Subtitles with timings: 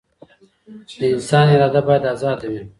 [0.99, 2.61] د انسان اراده بايد ازاده وي.